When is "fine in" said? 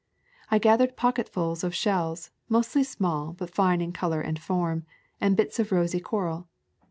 3.53-3.91